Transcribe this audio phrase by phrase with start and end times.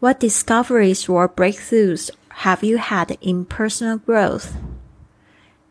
[0.00, 2.10] What discoveries or breakthroughs
[2.44, 4.44] have you had in personal growth?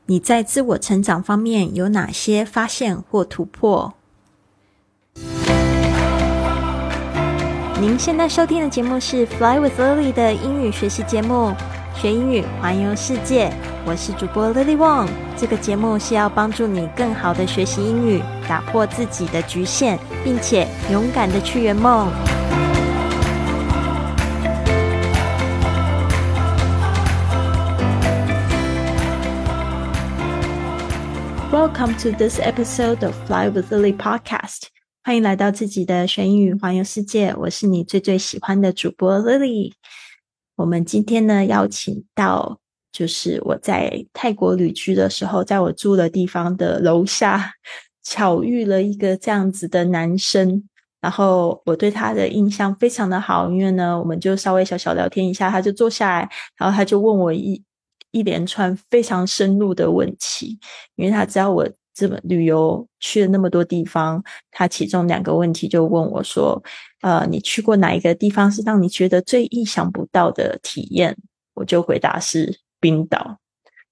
[0.08, 3.94] 你在自我成长方面有哪些发现或突破？
[7.80, 11.54] 您现在收听的节目是《Fly with Lily》的英语学习节目，
[11.96, 13.50] 学英语环游世界。
[13.86, 15.08] 我是主播 Lily Wong。
[15.38, 22.12] 这个节目是要帮助你更好的学习英语，打破自己的局限，并且勇敢的去圆梦。
[31.60, 34.68] Welcome to this episode of Fly with Lily podcast。
[35.04, 37.34] 欢迎来到自己的学英语环游世界。
[37.36, 39.74] 我是你最最喜欢的主播 Lily。
[40.56, 42.60] 我们今天呢，邀请到
[42.92, 47.54] 就是我在泰国旅居的时候，在我住的地方的楼下，
[48.04, 50.64] 巧遇了一个这样子的男生。
[51.02, 57.64] 然后我对他的印象非常的好，因为呢，我们就稍微小小聊天一下，他就坐下来，然后他就问我一。
[58.18, 60.58] 一连串非常深入的问题，
[60.96, 66.62] 因为他知道我这么旅游去了那么多地方，他其中两个问题就问我说
[67.02, 71.16] ：“呃，你去过哪一个地方是让你觉得最意想不到的体验？”
[71.54, 73.38] 我就回答是冰岛。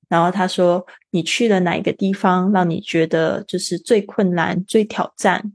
[0.07, 5.53] 然后他说：“你去了哪一个地方让你觉得就是最困难、最挑战？”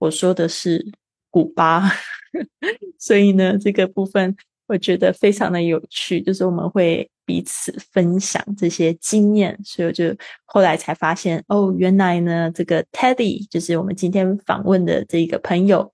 [0.00, 0.84] 我说的是
[1.30, 1.90] 古巴。
[2.98, 7.10] 所以呢，这个部分我觉得非常的有趣，就是我们会。
[7.26, 15.92] 彼此分享这些经验，所以我就后来才发现，哦，原来呢，这个 Teddy 就是我们今天访问的这个朋友，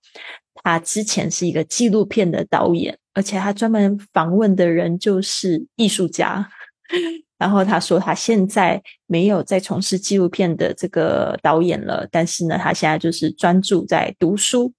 [0.62, 6.50] 他之前是一个纪录片的导演，而且他专门访问的人就是艺术家。
[7.38, 14.72] 然后他说，他现在没有在从事纪录片的这个导演了，但是呢，他现在就是专注在读书，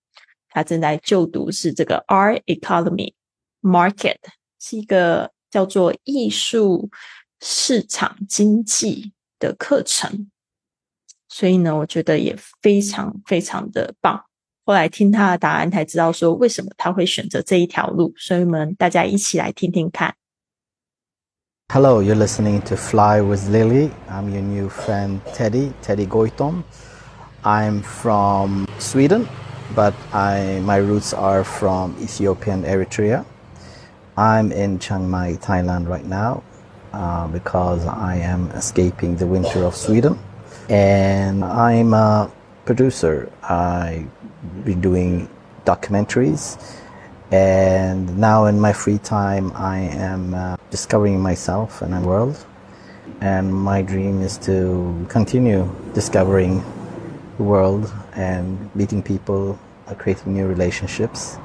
[0.49, 3.13] 他正在就读是这个 R Economy
[3.61, 4.17] Market，
[4.59, 5.31] 是一个。
[5.51, 6.89] 叫做艺术
[7.41, 10.31] 市场经济的课程，
[11.27, 14.23] 所以呢，我觉得也非常非常的棒。
[14.63, 18.13] 后来听他的答案，才知道说为什么他会选择这一条路。
[18.15, 20.15] 所以我们大家一起来听听看。
[21.73, 23.89] Hello, you're listening to Fly with Lily.
[24.09, 26.63] I'm your new friend Teddy, Teddy Goitom.
[27.43, 29.25] I'm from Sweden,
[29.75, 33.25] but I my roots are from Ethiopia and Eritrea.
[34.17, 36.43] I'm in Chiang Mai, Thailand right now
[36.91, 40.19] uh, because I am escaping the winter of Sweden.
[40.69, 42.29] And I'm a
[42.65, 43.31] producer.
[43.43, 44.09] I've
[44.65, 45.29] been doing
[45.65, 46.59] documentaries.
[47.31, 52.45] And now in my free time, I am uh, discovering myself and the world.
[53.21, 56.63] And my dream is to continue discovering
[57.37, 59.57] the world and meeting people,
[59.87, 61.37] uh, creating new relationships.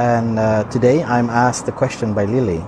[0.00, 2.64] And uh, today I'm asked a question by Lily.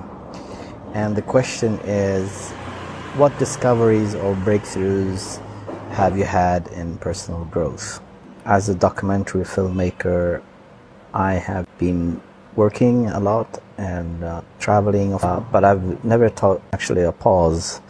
[0.93, 2.51] And the question is
[3.17, 5.41] What discoveries or breakthroughs
[5.93, 8.03] have you had in personal growth?
[8.45, 10.43] As a documentary filmmaker,
[11.15, 12.21] I have been
[12.55, 17.81] working a lot and uh, traveling, uh, but I've never thought actually a pause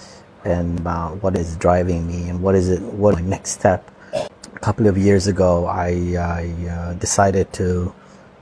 [0.45, 3.91] and about what is driving me and what is it, what my next step.
[4.15, 7.93] A couple of years ago, I, I uh, decided to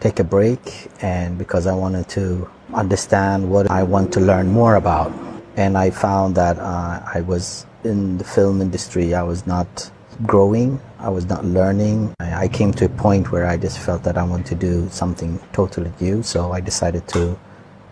[0.01, 4.77] take a break and because I wanted to understand what I want to learn more
[4.77, 5.13] about.
[5.57, 9.91] And I found that uh, I was in the film industry, I was not
[10.27, 12.15] growing, I was not learning.
[12.21, 14.89] I, I came to a point where I just felt that I want to do
[14.91, 16.23] something totally new.
[16.23, 17.39] So I decided to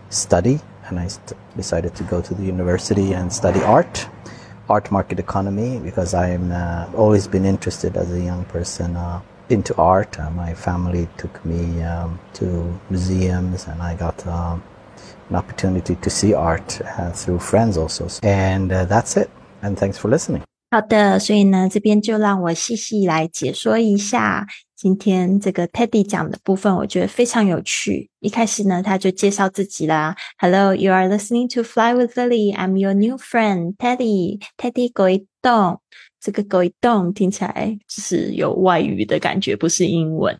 [0.09, 4.07] study and I st- decided to go to the university and study art,
[4.67, 8.95] art market economy, because I've uh, always been interested as a young person.
[8.95, 10.18] Uh, into art.
[10.18, 14.62] Uh, my family took me um, to museums, and I got um,
[15.30, 18.08] an opportunity to see art uh, through friends also.
[18.22, 19.30] And uh, that's it.
[19.62, 20.42] And thanks for listening.
[20.70, 24.44] 好的，所以呢，这边就让我细细来解说一下
[24.74, 28.10] 今天这个 Teddy 讲的部分，我觉得非常有趣。
[28.18, 32.52] 一开始呢，他就介绍自己啦，Hello, you are listening to Fly with Lily.
[32.56, 34.40] I'm your new friend, Teddy.
[34.56, 35.80] Teddy 狗一动。
[36.19, 40.35] 这个 “go 动”听起来就是有外语的感觉，不是英文。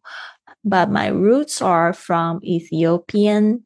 [0.63, 3.63] But my roots are from Ethiopian。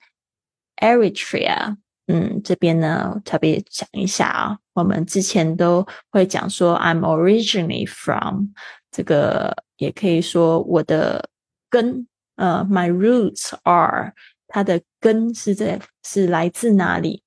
[0.78, 1.78] Eritrea
[2.08, 8.50] 嗯，这边呢特别讲一下啊，我们之前都会讲说 I'm originally from，
[8.92, 11.30] 这个也可以说我的
[11.70, 14.14] 根，呃，my roots are，
[14.48, 17.24] 它的根是在是来自哪里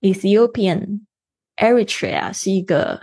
[0.00, 1.02] ？Ethiopian
[1.56, 3.02] Eritrea 是一个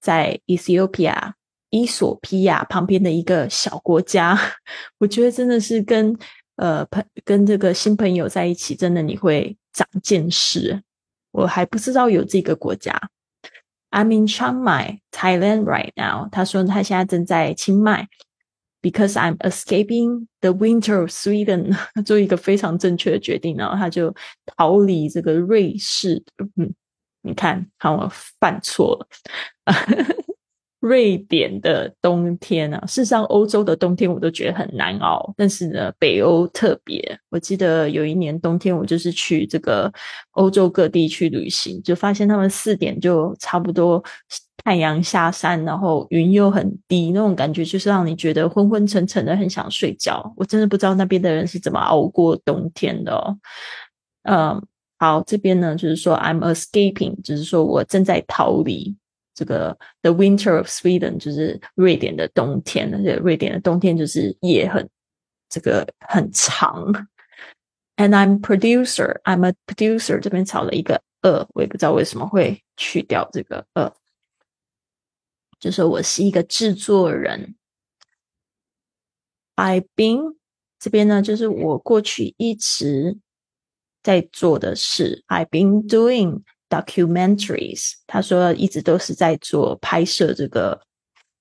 [0.00, 1.32] 在 Ethiopia
[1.68, 4.38] 伊索比亚旁边的一个小国家，
[5.00, 6.16] 我觉得真的是跟
[6.56, 9.56] 呃朋跟这个新朋友在一起，真的你会。
[9.74, 10.80] 长见识，
[11.32, 12.96] 我还不知道有这个国家。
[13.90, 16.28] I'm in Chiang Mai, Thailand right now。
[16.30, 18.08] 他说他现在正在清迈
[18.80, 21.76] ，because I'm escaping the winter of Sweden。
[22.06, 24.14] 做一个非常正确的决定，然后他就
[24.46, 26.22] 逃离这个瑞士。
[26.54, 26.72] 嗯，
[27.22, 28.08] 你看，看我
[28.38, 29.08] 犯错了。
[30.84, 37.18] 瑞典的冬天啊，事实上欧洲的冬天我都觉得很难熬，但是呢，北欧特别。
[37.30, 39.90] 我记得有一年冬天，我就是去这个
[40.32, 44.04] 欧洲各地去旅行，就发现他们四点就差不多
[44.62, 50.30] 太阳下山，然后云又很低，那种感觉就是让你觉得昏昏沉沉的，很想睡觉。
[50.36, 53.10] 我真的不知道那边的人是怎么熬过冬天的。
[53.14, 53.38] 哦。
[54.24, 54.62] 嗯，
[54.98, 58.94] 好，这边呢就是说 I'm escaping，就是说我正在逃离。
[59.34, 64.88] 这个 The Winter of Sweden 就是瑞典的冬天，而且瑞典的冬天就是夜很
[65.48, 66.92] 这个很长。
[67.96, 70.20] And I'm producer, I'm a producer。
[70.20, 73.92] 这边少了一个呃，我也不知道为什么会去掉这个呃，
[75.58, 77.56] 就说我是一个制作人。
[79.56, 80.36] I've been
[80.78, 83.18] 这边呢，就是我过去一直
[84.02, 85.24] 在做的事。
[85.28, 86.42] I've been doing。
[86.73, 90.81] documentaries，他说一直都是在做拍摄这个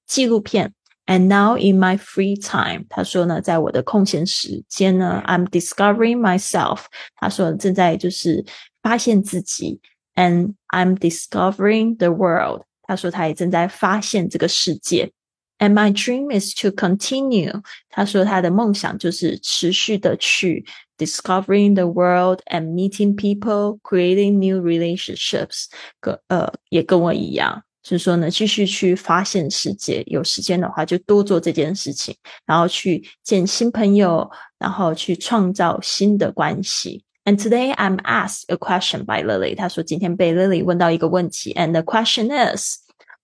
[0.07, 0.73] 纪录片。
[1.07, 6.83] And now in my free time，他说呢，在我的空闲时间呢，I'm discovering myself。
[7.17, 8.45] 他说正在就是
[8.83, 9.81] 发现自己，
[10.15, 12.65] and I'm discovering the world。
[12.83, 15.11] 他说他也正在发现这个世界。
[15.59, 17.63] And my dream is to continue。
[17.89, 20.67] 他说他的梦想就是持续的去
[20.97, 25.67] discovering the world and meeting people, creating new relationships，
[26.01, 30.03] 跟呃也跟我一样，就是说呢，继续去发现世界。
[30.07, 32.17] 有时间的话，就多做这件事情，
[32.47, 37.05] 然后去见新朋友，然后去创造新的关系。
[37.25, 39.55] And today I'm asked a question by Lily。
[39.55, 42.79] 他说今天被 Lily 问到一个问题，and the question is,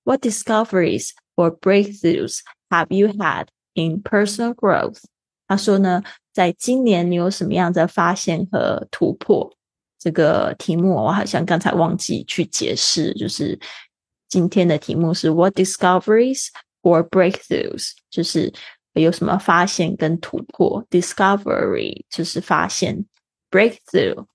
[0.05, 4.99] what discoveries or breakthroughs have you had in personal growth？
[5.49, 9.52] 他说呢， 在今年你有什么样的发现和突破？
[9.98, 13.60] 这个题目我好像刚才忘记去解释，就是
[14.30, 16.48] 今天的题目是 What discoveries
[16.81, 17.92] or breakthroughs？
[18.10, 18.54] 就是
[18.94, 23.06] 有什么发现跟突破？Discovery 就是发现
[23.52, 24.26] ，breakthrough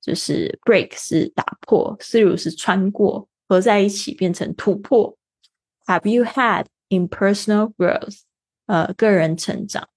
[0.00, 5.16] 就是 break 是打破，through 是穿过，合在一起变成突破。
[5.86, 8.22] Have you had in personal growth？
[8.66, 9.88] 呃，个人成长。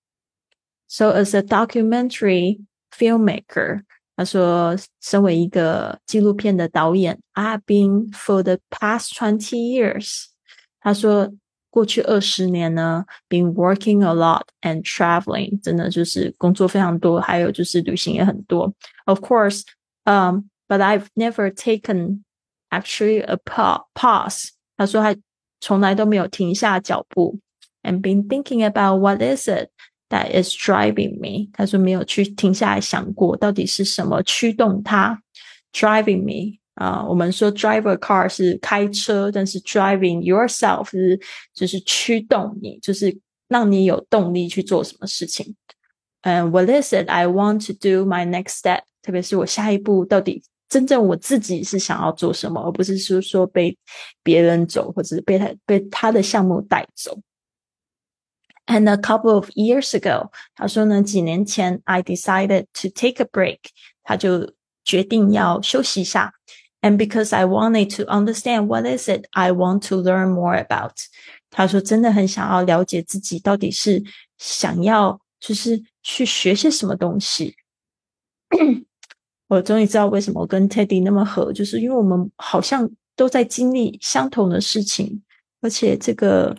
[0.89, 2.61] So as a documentary
[2.91, 3.83] filmmaker，
[4.15, 10.27] 他说，身为一个纪录片的导演，I've been for the past twenty years。
[10.81, 11.33] 他说，
[11.71, 18.75] 过去二十年呢，been working a lot and traveling，真的就是工作非常多，还有就是旅行也很多。
[19.07, 19.63] Of course,
[20.05, 22.25] um, but I've never taken
[22.69, 24.51] actually a pause。
[24.77, 25.19] 他说，他
[25.61, 27.39] 从来都没有停下脚步，
[27.83, 29.71] and been thinking about what is it。
[30.10, 31.50] That is driving me。
[31.52, 35.22] 他说没有去停下来想过，到底是什么驱动他
[35.74, 41.20] ？Driving me 啊，我们说 driver car 是开车，但是 driving yourself 是
[41.54, 43.18] 就是驱动你，就是
[43.50, 45.56] 让你有动力去做什么事情。
[46.22, 48.84] 嗯，What is it I want to do my next step？
[49.02, 53.78] 特别是我下一步到底真正我自己是想要做什么，而不是说说被
[54.24, 57.20] 别人走，或者是被他被他的项目带走。
[58.67, 63.59] And a couple of years ago，他说呢，几年前，I decided to take a break，
[64.05, 64.55] 他就
[64.85, 66.33] 决定要休息一下。
[66.81, 70.93] And because I wanted to understand what is it I want to learn more about，
[71.51, 74.03] 他说真的很想要了解自己到底是
[74.39, 77.57] 想要就是去学些什么东西。
[79.49, 85.23] 我终于知道为什么我跟 Teddy 那么合，就是因为我们好像都在经历相同的事情，
[85.61, 86.57] 而且这个。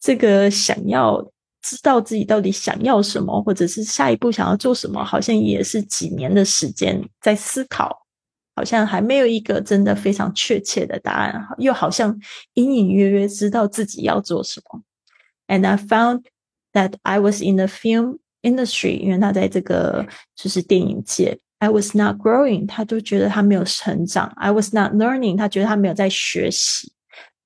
[0.00, 1.20] 这个想要
[1.62, 8.06] 知道自己到底想要什么，或者是下一步想要做什么，好像也是几年的时间在思考，
[8.54, 12.16] 好像还没有一个真的非常确切的答案，又好像
[12.54, 14.82] 隐隐约约知道自己要做什么。
[15.48, 16.24] And I found
[16.72, 24.32] that I was in the film industry，因为他在这个就是电影界 I was not growing，他就觉得他没有成长。
[24.36, 26.92] I was not learning，他觉得他没有在学习。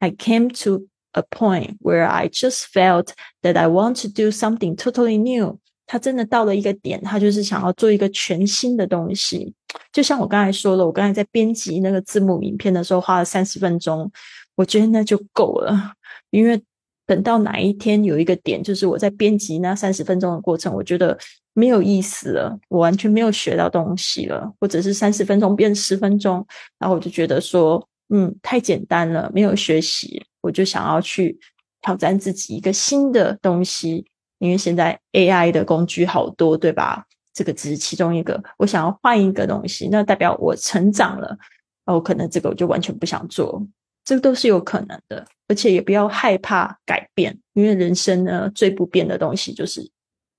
[0.01, 3.09] I came to a point where I just felt
[3.42, 5.59] that I want to do something totally new。
[5.87, 9.54] 他真的到了一个点，他就是想要做一个全新的东西。
[9.92, 14.11] 就像我刚才说了，我刚才在编辑那个字幕影片的时候花了三十分钟，
[14.54, 15.92] 我觉得那就够了，
[16.31, 16.62] 因为。
[17.04, 21.19] 等到哪一天有一个点，就是我在编辑那三十分钟的过程，我觉得
[21.52, 26.47] 没有意思了，我完全没有学到东西了，或者是三十分钟变十分钟，
[26.78, 31.38] 然后我就觉得说，嗯，太简单了，没有学习，我就想要去
[31.81, 34.04] 挑战自己一个新的东西，
[34.38, 37.07] 因为现在 AI 的工具好多，对吧？
[37.33, 41.38] 这个只是其中一个，我想要换一个东西，那代表我成长了，
[41.87, 43.66] 那我可能这个我就完全不想做。
[44.04, 49.90] 这个都是有可能的，而且也不要害怕改变，因为人生呢最不变的东西就是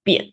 [0.03, 0.32] 变。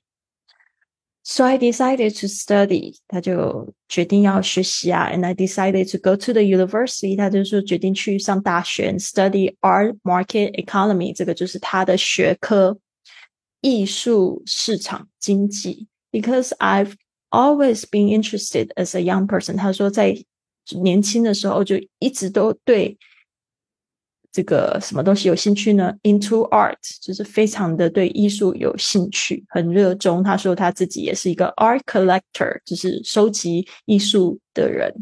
[1.28, 5.10] So I decided to study，他就决定要学习啊。
[5.12, 12.78] And I decided to go to the university，他就说决定去上大学，study art market economy，这个就是他的学科，
[13.62, 15.88] 艺术市场经济。
[16.12, 16.94] Because I've
[17.32, 20.16] always been interested as a young person，他说在
[20.80, 23.00] 年轻的时候就一直都对。
[24.32, 25.94] 这个什么东西有兴趣呢？
[26.04, 30.22] Into art，就是非常的对艺术有兴趣，很热衷。
[30.22, 34.94] 他说他自己也是一个 art collector，就是收集艺术的人。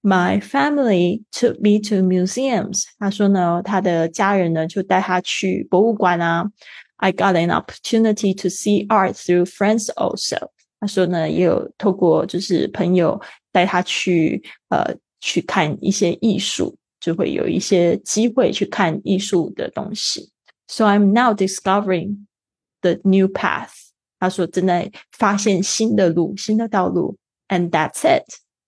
[0.00, 2.84] My family took me to museums。
[2.98, 6.50] 他说呢，他的家人呢就带他去博物馆啊。
[6.96, 10.48] I got an opportunity to see art through friends also。
[10.80, 13.20] 他说呢，也有透过就是朋友
[13.52, 16.76] 带他去呃去看一些艺术。
[17.07, 20.29] 就会有一些机会去看艺术的东西。
[20.67, 22.25] So I'm now discovering
[22.81, 23.71] the new path。
[24.19, 27.17] 他说正在发现新的路、新的道路。
[27.47, 28.25] And that's it.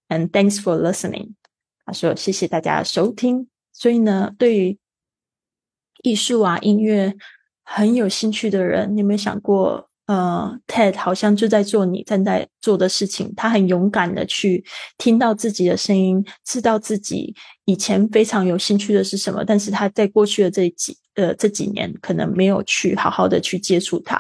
[0.08, 1.34] And thanks for listening。
[1.84, 3.50] 他说谢谢大家收听。
[3.74, 4.80] 所以呢，对于
[6.02, 7.14] 艺术啊、音乐
[7.66, 9.89] 很有兴趣的人，你有没有想过？
[10.10, 13.32] 呃，Ted 好像就在做你正在做的事情。
[13.38, 14.66] 他很勇敢的去
[14.98, 17.36] 听到自己的声音，知道自己
[17.66, 24.20] 以前非常有兴趣的是什么，但是他在过去的这几呃这几年可能没有去好好的去接触它。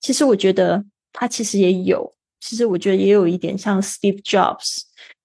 [0.00, 4.82] 其实我觉得他其实也有，其实我觉得也有一点像 Steve Jobs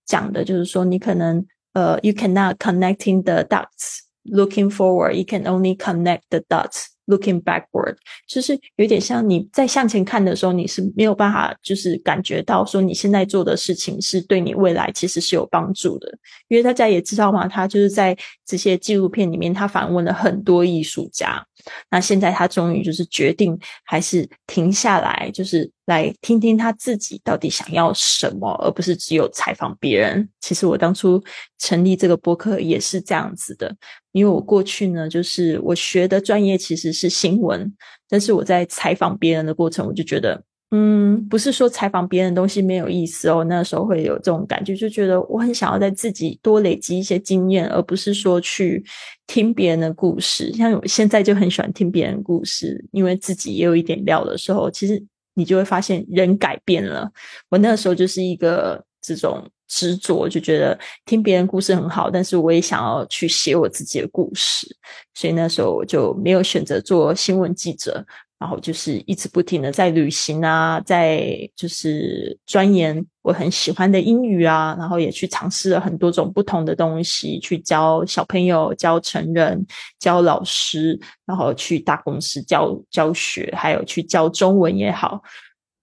[0.08, 6.86] 讲的，就是说你可能呃，you cannot connecting the dots looking forward, you can only connect the dots.
[7.12, 16.10] Looking backward，就是有点像你在向前看的时候，你是没有办法，就是感觉到说你现在做的事情是对你未来其实是有帮助的。
[16.48, 21.46] 因为大家也知道嘛，他就是在这些纪录片里面，他访问了很多艺术家。
[21.90, 30.28] 那现在他终于就是决定，还是停下来，就是来听听他自己到底想要什么，而不是只有采访别人。
[30.40, 31.22] 其实我当初
[31.60, 33.76] 成立这个博客也是这样子的，
[34.12, 37.74] 因为我过去呢，就是我学的专业其实是新闻，
[38.10, 40.44] 但是我在采访别人的过程，我就觉得。
[40.74, 43.44] 嗯，不是说采访别人的东西没有意思哦。
[43.44, 48.82] 那时候会有这种感觉，就觉得我很想要在自己多累积一些经验，而不是说去
[49.28, 50.50] 听别人的故事。
[50.54, 57.12] 像我现在就很喜欢听别人故事，因为自己也有一点料的时候，其实你就会发现人改变了。
[57.50, 64.74] 我那时候就是一个这种执着，就觉得听别人故事很好，但是我也想要去写我自己的故事，
[65.16, 68.06] 所以那时候我就没有选择做新闻记者。
[68.42, 79.64] 然后就是一直不停的在旅行啊，在就是钻研我很喜欢的英语啊，然后也去尝试了很多种不同的东西，去教小朋友、教成人、
[80.00, 85.22] 教老师，然后去大公司教教学，还有去教中文也好，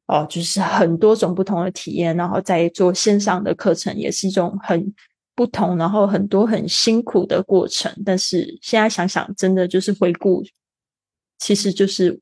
[0.08, 4.92] 哦，就是很多种不同的体验，然后在做线上的课程，也是一种很
[5.36, 7.92] 不同，然后很多很辛苦的过程。
[8.04, 10.42] 但是现在想想，真的就是回顾，
[11.38, 12.18] 其实就是。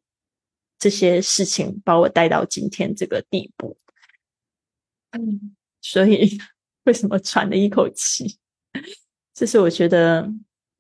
[0.79, 3.77] 这些事情把我带到今天这个地步，
[5.13, 6.39] 嗯， 所以
[6.85, 8.37] 为什么喘了一口气？
[9.35, 10.31] 这是我觉得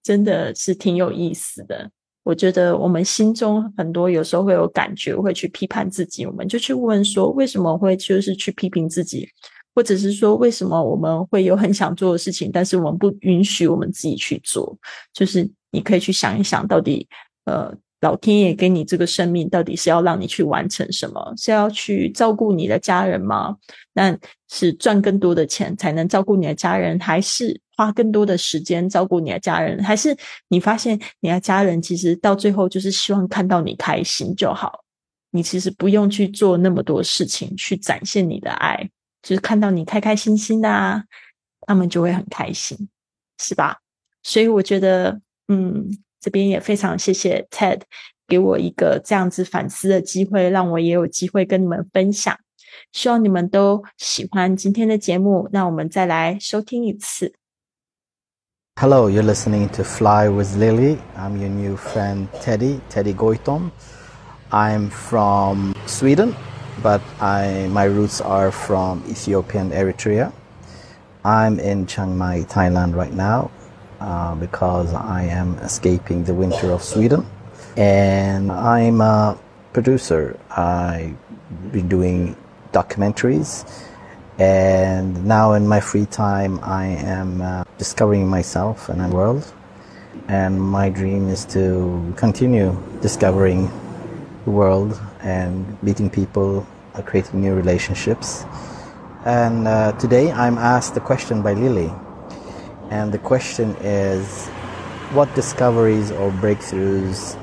[0.02, 1.90] 真的是挺有意思的。
[2.22, 9.28] 我觉得我们心中很多有时候会有感觉，会去批判自己，我们就去问说，为什么会就是去批评自己，
[9.74, 14.76] 或者是说，为什么我们会有很想做的事情，但是我们不允许我们自己去做？
[15.14, 17.08] 就是你可以去想一想，到底
[17.44, 17.72] 呃。
[18.00, 21.34] 老天爷给你这个生命，到底是要让你去完成什么？
[21.36, 23.56] 是要去照顾你的家人吗？
[23.92, 24.16] 那
[24.48, 29.82] 是赚更多的钱才能照顾你的家人，还是花更多的时间照顾你的家人？
[29.82, 30.16] 还是
[30.48, 34.84] 你发现你的家人其实到最后就是希望看到你开心就好？
[35.30, 38.88] 你其实不用去做那么多事情去展现你的爱。
[39.22, 41.02] 就是看到你开开心心的啊，
[41.62, 42.78] 他们就会很开心，
[43.40, 43.76] 是吧？
[44.22, 45.88] 所以我觉得，嗯，
[46.25, 47.81] 这边也非常谢谢 Ted
[48.27, 52.37] 给我一个这样子反思的机会，让我也有机会跟你们分享。
[52.93, 57.33] 希望你们都喜欢今天的节目，那我们再来收听一次。
[58.79, 60.97] Hello, you're listening to Fly with Lily.
[61.17, 63.71] I'm your new friend Teddy, Teddy Goitom.
[64.49, 66.33] I'm from Sweden,
[66.81, 70.31] but I, my roots are from Ethiopia and Eritrea.
[71.23, 73.51] I'm in Chiang Mai, Thailand right now
[74.00, 77.26] uh, because I am escaping the winter of Sweden.
[77.76, 79.38] And I'm a
[79.72, 80.38] producer.
[80.50, 81.16] I've
[81.72, 82.36] been doing
[82.72, 83.64] documentaries
[84.38, 89.50] and now in my free time, I am uh, discovering myself and the world.
[90.28, 93.70] And my dream is to continue discovering
[94.44, 98.44] the world and meeting people, uh, creating new relationships.
[99.24, 101.90] And uh, today I'm asked a question by Lily.
[102.90, 104.46] And the question is
[105.12, 107.34] what discoveries or breakthroughs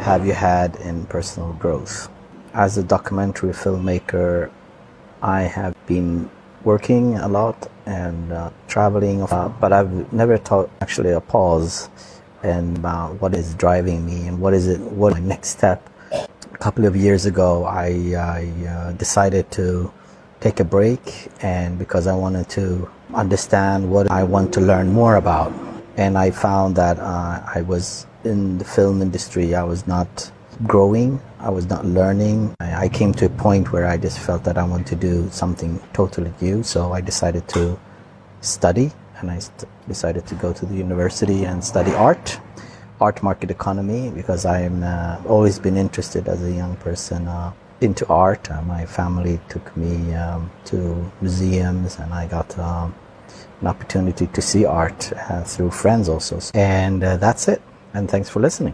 [0.00, 2.08] have you had in personal growth?
[2.52, 4.50] As a documentary filmmaker,
[5.22, 6.28] I have been
[6.64, 11.88] working a lot and uh, traveling, uh, but I've never taught actually a pause
[12.42, 15.88] and about what is driving me and what is it, what my next step.
[16.12, 19.92] A couple of years ago, I, I uh, decided to
[20.40, 25.16] take a break and because I wanted to understand what I want to learn more
[25.16, 25.52] about.
[25.96, 30.30] And I found that uh, I was in the film industry, I was not
[30.66, 31.20] growing.
[31.38, 32.54] I was not learning.
[32.60, 35.80] I came to a point where I just felt that I wanted to do something
[35.92, 36.62] totally new.
[36.62, 37.78] So I decided to
[38.40, 42.40] study and I st- decided to go to the university and study art,
[43.00, 48.05] art market economy, because I've uh, always been interested as a young person uh, into
[48.07, 48.49] art.
[48.49, 52.93] Uh, my family took me um, to museums and I got um,
[53.61, 56.39] an opportunity to see art uh, through friends also.
[56.53, 57.61] And uh, that's it.
[57.93, 58.73] And thanks for listening.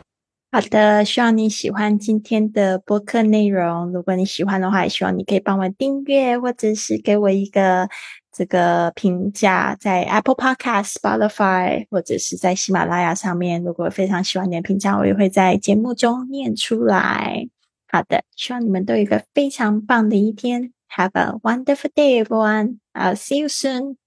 [0.51, 3.91] 好的，希望你喜欢今天的播客内容。
[3.91, 7.87] 如果你喜欢的话，也希望你可以帮我订阅，或者是给我一个
[8.31, 13.63] 这个评价，在 Apple Podcast、Spotify 或者是在喜马拉雅上面。
[13.63, 17.47] 如果非常喜欢你的评价，我也会在节目中念出来。
[17.93, 20.73] 好的，希望你们都有一个非常棒的一天。
[20.95, 22.79] Have a wonderful day, everyone.
[22.93, 23.97] I'll see you soon.